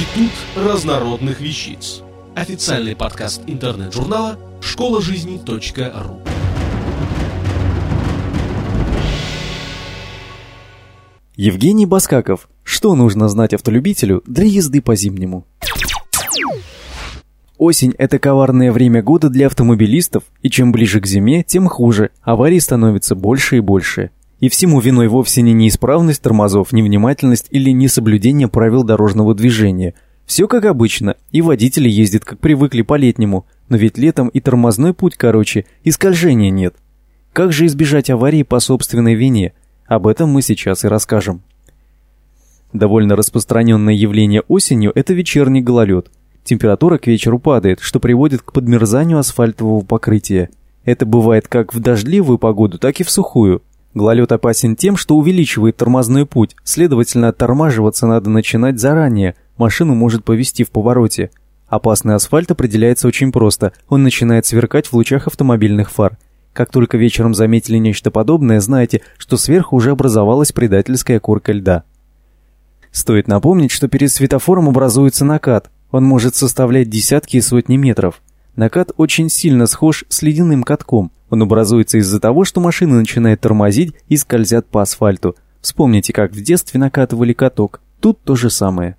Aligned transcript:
Институт 0.00 0.30
разнородных 0.56 1.42
вещиц. 1.42 2.00
Официальный 2.34 2.96
подкаст 2.96 3.42
интернет-журнала 3.46 4.38
школа 4.62 5.02
жизни.ру. 5.02 6.20
Евгений 11.36 11.84
Баскаков. 11.84 12.48
Что 12.62 12.94
нужно 12.94 13.28
знать 13.28 13.52
автолюбителю 13.52 14.22
для 14.26 14.46
езды 14.46 14.80
по 14.80 14.96
зимнему? 14.96 15.44
Осень– 17.58 17.94
это 17.98 18.18
коварное 18.18 18.72
время 18.72 19.02
года 19.02 19.28
для 19.28 19.48
автомобилистов, 19.48 20.22
и 20.40 20.48
чем 20.48 20.72
ближе 20.72 21.02
к 21.02 21.06
зиме, 21.06 21.42
тем 21.42 21.68
хуже, 21.68 22.08
аварий 22.22 22.60
становится 22.60 23.14
больше 23.14 23.58
и 23.58 23.60
больше. 23.60 24.12
И 24.40 24.48
всему 24.48 24.80
виной 24.80 25.08
вовсе 25.08 25.42
не 25.42 25.52
неисправность 25.52 26.22
тормозов, 26.22 26.72
невнимательность 26.72 27.46
или 27.50 27.70
несоблюдение 27.70 28.48
правил 28.48 28.84
дорожного 28.84 29.34
движения. 29.34 29.94
Все 30.24 30.48
как 30.48 30.64
обычно, 30.64 31.16
и 31.30 31.42
водители 31.42 31.88
ездят 31.88 32.24
как 32.24 32.38
привыкли 32.38 32.80
по-летнему, 32.82 33.46
но 33.68 33.76
ведь 33.76 33.98
летом 33.98 34.28
и 34.28 34.40
тормозной 34.40 34.94
путь 34.94 35.16
короче, 35.16 35.66
и 35.84 35.90
скольжения 35.90 36.50
нет. 36.50 36.74
Как 37.34 37.52
же 37.52 37.66
избежать 37.66 38.08
аварии 38.08 38.42
по 38.42 38.60
собственной 38.60 39.14
вине? 39.14 39.52
Об 39.86 40.06
этом 40.06 40.30
мы 40.30 40.40
сейчас 40.40 40.84
и 40.84 40.88
расскажем. 40.88 41.42
Довольно 42.72 43.16
распространенное 43.16 43.94
явление 43.94 44.42
осенью– 44.42 44.92
это 44.94 45.12
вечерний 45.12 45.60
гололед. 45.60 46.10
Температура 46.44 46.96
к 46.96 47.08
вечеру 47.08 47.38
падает, 47.38 47.80
что 47.80 48.00
приводит 48.00 48.40
к 48.40 48.52
подмерзанию 48.52 49.18
асфальтового 49.18 49.84
покрытия. 49.84 50.48
Это 50.84 51.04
бывает 51.04 51.46
как 51.46 51.74
в 51.74 51.80
дождливую 51.80 52.38
погоду, 52.38 52.78
так 52.78 53.00
и 53.00 53.04
в 53.04 53.10
сухую– 53.10 53.62
Гололед 53.94 54.30
опасен 54.30 54.76
тем, 54.76 54.96
что 54.96 55.16
увеличивает 55.16 55.76
тормозной 55.76 56.24
путь, 56.24 56.54
следовательно, 56.62 57.28
оттормаживаться 57.28 58.06
надо 58.06 58.30
начинать 58.30 58.78
заранее, 58.78 59.34
машину 59.56 59.94
может 59.94 60.24
повести 60.24 60.62
в 60.62 60.70
повороте. 60.70 61.30
Опасный 61.66 62.14
асфальт 62.14 62.50
определяется 62.50 63.08
очень 63.08 63.32
просто, 63.32 63.72
он 63.88 64.02
начинает 64.02 64.46
сверкать 64.46 64.86
в 64.86 64.92
лучах 64.92 65.26
автомобильных 65.26 65.90
фар. 65.90 66.18
Как 66.52 66.70
только 66.70 66.98
вечером 66.98 67.34
заметили 67.34 67.78
нечто 67.78 68.10
подобное, 68.10 68.60
знайте, 68.60 69.02
что 69.18 69.36
сверху 69.36 69.76
уже 69.76 69.90
образовалась 69.90 70.52
предательская 70.52 71.20
корка 71.20 71.52
льда. 71.52 71.84
Стоит 72.92 73.28
напомнить, 73.28 73.70
что 73.70 73.88
перед 73.88 74.10
светофором 74.10 74.68
образуется 74.68 75.24
накат, 75.24 75.70
он 75.90 76.04
может 76.04 76.34
составлять 76.34 76.90
десятки 76.90 77.36
и 77.36 77.40
сотни 77.40 77.76
метров. 77.76 78.20
Накат 78.56 78.92
очень 78.96 79.28
сильно 79.28 79.66
схож 79.66 80.04
с 80.08 80.22
ледяным 80.22 80.62
катком– 80.62 81.12
он 81.30 81.42
образуется 81.42 81.98
из-за 81.98 82.20
того, 82.20 82.44
что 82.44 82.60
машины 82.60 82.96
начинают 82.96 83.40
тормозить 83.40 83.94
и 84.08 84.16
скользят 84.16 84.66
по 84.66 84.82
асфальту. 84.82 85.36
Вспомните, 85.60 86.12
как 86.12 86.32
в 86.32 86.42
детстве 86.42 86.80
накатывали 86.80 87.32
каток. 87.32 87.80
Тут 88.00 88.20
то 88.22 88.34
же 88.34 88.50
самое. 88.50 88.96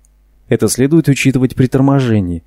Это 0.48 0.68
следует 0.68 1.08
учитывать 1.08 1.54
при 1.54 1.66
торможении. 1.66 2.42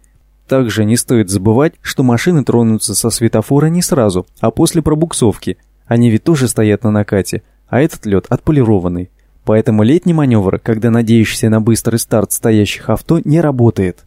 Также 0.47 0.85
не 0.85 0.97
стоит 0.97 1.29
забывать, 1.29 1.73
что 1.81 2.03
машины 2.03 2.43
тронутся 2.43 2.95
со 2.95 3.09
светофора 3.09 3.67
не 3.67 3.81
сразу, 3.81 4.25
а 4.39 4.51
после 4.51 4.81
пробуксовки. 4.81 5.57
Они 5.85 6.09
ведь 6.09 6.23
тоже 6.23 6.47
стоят 6.47 6.83
на 6.83 6.91
накате, 6.91 7.43
а 7.67 7.81
этот 7.81 8.05
лед 8.05 8.25
отполированный. 8.29 9.11
Поэтому 9.43 9.83
летний 9.83 10.13
маневр, 10.13 10.59
когда 10.59 10.89
надеешься 10.89 11.49
на 11.49 11.61
быстрый 11.61 11.97
старт 11.97 12.31
стоящих 12.31 12.89
авто, 12.89 13.19
не 13.23 13.41
работает. 13.41 14.05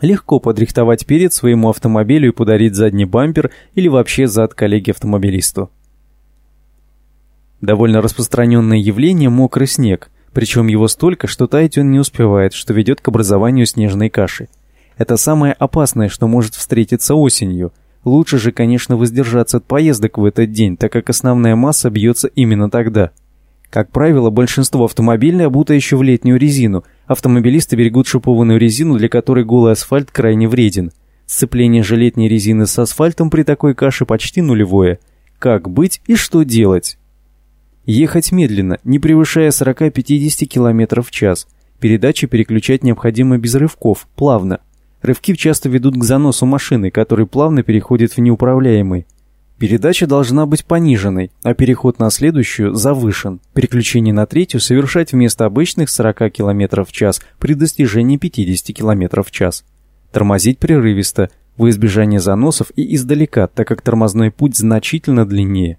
Легко 0.00 0.38
подрихтовать 0.38 1.06
перед 1.06 1.32
своему 1.32 1.70
автомобилю 1.70 2.28
и 2.28 2.34
подарить 2.34 2.74
задний 2.74 3.04
бампер 3.04 3.50
или 3.74 3.88
вообще 3.88 4.26
зад 4.26 4.54
коллеге-автомобилисту. 4.54 5.70
Довольно 7.60 8.00
распространенное 8.00 8.78
явление– 8.78 9.28
мокрый 9.30 9.66
снег, 9.66 10.10
причем 10.32 10.68
его 10.68 10.86
столько, 10.86 11.26
что 11.26 11.48
таять 11.48 11.78
он 11.78 11.90
не 11.90 11.98
успевает, 11.98 12.52
что 12.52 12.72
ведет 12.72 13.00
к 13.00 13.08
образованию 13.08 13.66
снежной 13.66 14.08
каши. 14.08 14.48
Это 14.96 15.16
самое 15.16 15.52
опасное, 15.54 16.08
что 16.08 16.28
может 16.28 16.54
встретиться 16.54 17.16
осенью. 17.16 17.72
Лучше 18.04 18.38
же, 18.38 18.52
конечно, 18.52 18.96
воздержаться 18.96 19.56
от 19.56 19.64
поездок 19.64 20.18
в 20.18 20.24
этот 20.24 20.52
день, 20.52 20.76
так 20.76 20.92
как 20.92 21.10
основная 21.10 21.56
масса 21.56 21.90
бьется 21.90 22.28
именно 22.28 22.70
тогда– 22.70 23.10
как 23.70 23.90
правило, 23.90 24.30
большинство 24.30 24.86
автомобилей 24.86 25.44
обуто 25.44 25.74
еще 25.74 25.96
в 25.96 26.02
летнюю 26.02 26.38
резину. 26.38 26.84
Автомобилисты 27.06 27.76
берегут 27.76 28.06
шипованную 28.06 28.58
резину, 28.58 28.96
для 28.96 29.08
которой 29.08 29.44
голый 29.44 29.72
асфальт 29.72 30.10
крайне 30.10 30.48
вреден. 30.48 30.90
Сцепление 31.26 31.82
же 31.82 31.96
летней 31.96 32.28
резины 32.28 32.66
с 32.66 32.78
асфальтом 32.78 33.28
при 33.28 33.42
такой 33.42 33.74
каше 33.74 34.06
почти 34.06 34.40
нулевое. 34.40 34.98
Как 35.38 35.68
быть 35.68 36.00
и 36.06 36.14
что 36.14 36.42
делать? 36.42 36.98
Ехать 37.84 38.32
медленно, 38.32 38.78
не 38.84 38.98
превышая 38.98 39.50
40-50 39.50 40.46
км 40.46 41.02
в 41.02 41.10
час. 41.10 41.46
Передачи 41.78 42.26
переключать 42.26 42.82
необходимо 42.82 43.36
без 43.36 43.54
рывков, 43.54 44.08
плавно. 44.16 44.60
Рывки 45.02 45.34
часто 45.34 45.68
ведут 45.68 45.96
к 45.96 46.04
заносу 46.04 46.44
машины, 46.44 46.90
который 46.90 47.26
плавно 47.26 47.62
переходит 47.62 48.16
в 48.16 48.18
неуправляемый. 48.18 49.06
Передача 49.58 50.06
должна 50.06 50.46
быть 50.46 50.64
пониженной, 50.64 51.32
а 51.42 51.52
переход 51.52 51.98
на 51.98 52.10
следующую 52.10 52.74
завышен. 52.74 53.40
Переключение 53.54 54.14
на 54.14 54.24
третью 54.24 54.60
совершать 54.60 55.12
вместо 55.12 55.46
обычных 55.46 55.90
40 55.90 56.32
км 56.32 56.84
в 56.84 56.92
час 56.92 57.20
при 57.40 57.54
достижении 57.54 58.18
50 58.18 58.76
км 58.76 59.22
в 59.22 59.30
час. 59.32 59.64
Тормозить 60.12 60.58
прерывисто, 60.58 61.30
в 61.56 61.68
избежание 61.68 62.20
заносов 62.20 62.70
и 62.76 62.94
издалека, 62.94 63.48
так 63.48 63.66
как 63.66 63.82
тормозной 63.82 64.30
путь 64.30 64.56
значительно 64.56 65.26
длиннее. 65.26 65.78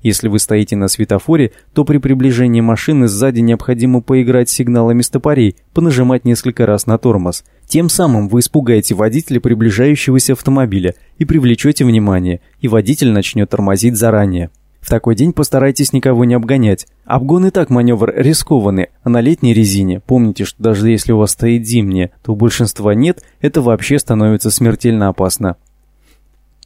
Если 0.00 0.28
вы 0.28 0.38
стоите 0.38 0.76
на 0.76 0.86
светофоре, 0.86 1.50
то 1.74 1.84
при 1.84 1.98
приближении 1.98 2.60
машины 2.60 3.08
сзади 3.08 3.40
необходимо 3.40 4.00
поиграть 4.00 4.48
сигналами 4.48 5.02
стопорей, 5.02 5.56
понажимать 5.74 6.24
несколько 6.24 6.66
раз 6.66 6.86
на 6.86 6.98
тормоз. 6.98 7.42
Тем 7.68 7.90
самым 7.90 8.28
вы 8.28 8.40
испугаете 8.40 8.94
водителя 8.94 9.40
приближающегося 9.40 10.32
автомобиля 10.32 10.94
и 11.18 11.26
привлечете 11.26 11.84
внимание, 11.84 12.40
и 12.60 12.68
водитель 12.68 13.12
начнет 13.12 13.50
тормозить 13.50 13.94
заранее. 13.94 14.50
В 14.80 14.88
такой 14.88 15.14
день 15.14 15.34
постарайтесь 15.34 15.92
никого 15.92 16.24
не 16.24 16.32
обгонять. 16.32 16.86
Обгон 17.04 17.46
и 17.46 17.50
так 17.50 17.68
маневр 17.68 18.10
рискованный, 18.16 18.88
а 19.02 19.10
на 19.10 19.20
летней 19.20 19.52
резине, 19.52 20.00
помните, 20.00 20.46
что 20.46 20.62
даже 20.62 20.88
если 20.88 21.12
у 21.12 21.18
вас 21.18 21.32
стоит 21.32 21.66
зимняя, 21.66 22.10
то 22.24 22.32
у 22.32 22.36
большинства 22.36 22.94
нет, 22.94 23.22
это 23.42 23.60
вообще 23.60 23.98
становится 23.98 24.50
смертельно 24.50 25.08
опасно. 25.08 25.56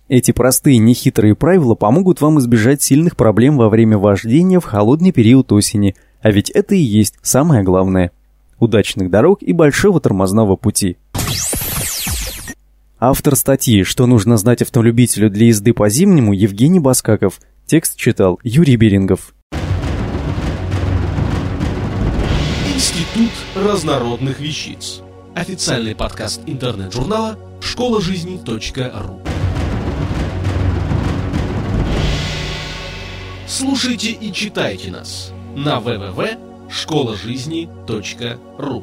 Эти 0.06 0.30
простые 0.30 0.78
нехитрые 0.78 1.34
правила 1.34 1.74
помогут 1.74 2.20
вам 2.20 2.38
избежать 2.38 2.80
сильных 2.80 3.16
проблем 3.16 3.56
во 3.56 3.68
время 3.68 3.98
вождения 3.98 4.60
в 4.60 4.64
холодный 4.64 5.10
период 5.10 5.50
осени, 5.50 5.96
а 6.20 6.30
ведь 6.30 6.50
это 6.50 6.76
и 6.76 6.80
есть 6.80 7.16
самое 7.22 7.64
главное. 7.64 8.12
Удачных 8.62 9.10
дорог 9.10 9.42
и 9.42 9.52
большого 9.52 10.00
тормозного 10.00 10.54
пути. 10.54 10.96
Автор 13.00 13.34
статьи 13.34 13.82
«Что 13.82 14.06
нужно 14.06 14.36
знать 14.36 14.62
автолюбителю 14.62 15.30
для 15.30 15.46
езды 15.46 15.72
по 15.72 15.88
зимнему» 15.88 16.32
Евгений 16.32 16.78
Баскаков. 16.78 17.40
Текст 17.66 17.96
читал 17.96 18.38
Юрий 18.44 18.76
Берингов. 18.76 19.34
Институт 22.72 23.32
разнородных 23.56 24.38
вещиц. 24.38 25.00
Официальный 25.34 25.96
подкаст 25.96 26.42
интернет-журнала 26.46 27.36
школа 27.60 28.00
жизни.ру. 28.00 29.22
Слушайте 33.48 34.12
и 34.12 34.32
читайте 34.32 34.92
нас 34.92 35.32
на 35.56 35.80
www.школажизни.ру 36.72 38.82